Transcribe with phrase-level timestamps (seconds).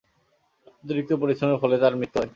[0.83, 2.29] অতিরিক্ত পরিশ্রমের ফলে তার মৃত্যু হয়।